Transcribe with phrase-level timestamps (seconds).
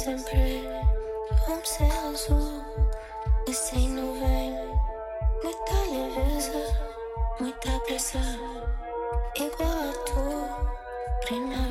[0.00, 0.66] sempre
[1.46, 2.64] um céu azul
[3.46, 4.54] e sem nuvem.
[5.42, 6.74] Muita leveza,
[7.38, 8.18] muita pressa,
[9.36, 11.69] igual a tu, primeira.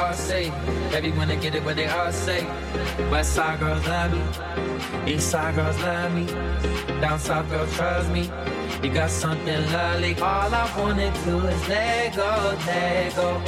[0.00, 0.50] All say.
[0.92, 2.44] Everyone get it what they all say.
[3.10, 4.22] West side girls love me,
[5.12, 6.26] east side girls love me,
[7.00, 8.30] down south girls trust me.
[8.82, 10.14] You got something lovely.
[10.20, 13.40] All I wanna do is let go, let go.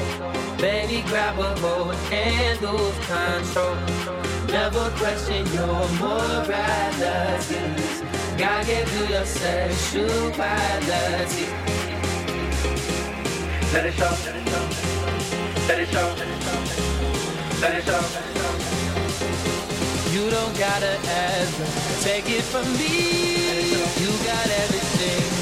[0.58, 3.76] Baby, grab a hold and lose control.
[4.48, 7.60] Never question your morality.
[8.36, 11.46] Gotta get through your sexuality.
[13.72, 14.14] Let it show.
[14.26, 14.66] Let it show.
[15.68, 16.31] Let it show.
[17.62, 17.68] You
[20.30, 23.70] don't gotta ask, take it from me.
[24.02, 25.41] You got everything,